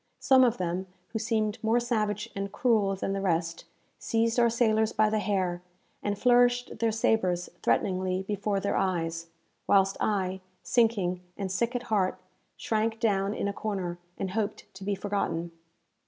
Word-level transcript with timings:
Some 0.17 0.43
of 0.43 0.57
them, 0.57 0.87
who 1.09 1.19
seemed 1.19 1.63
more 1.63 1.79
savage 1.79 2.31
and 2.35 2.51
cruel 2.51 2.95
than 2.95 3.13
the 3.13 3.21
rest, 3.21 3.65
seized 3.99 4.39
our 4.39 4.49
sailors 4.49 4.91
by 4.91 5.11
the 5.11 5.19
hair, 5.19 5.61
and 6.01 6.17
flourished 6.17 6.79
their 6.79 6.91
sabres 6.91 7.51
threateningly 7.61 8.23
before 8.23 8.59
their 8.59 8.75
eyes; 8.75 9.27
whilst 9.67 9.97
I, 9.99 10.41
sinking, 10.63 11.21
and 11.37 11.51
sick 11.51 11.75
at 11.75 11.83
heart, 11.83 12.19
shrank 12.57 12.99
down 12.99 13.35
in 13.35 13.47
a 13.47 13.53
corner, 13.53 13.99
and 14.17 14.31
hoped 14.31 14.73
to 14.73 14.83
be 14.83 14.95
forgotten. 14.95 15.51